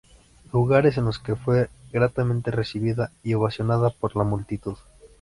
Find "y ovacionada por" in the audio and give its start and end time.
3.21-4.15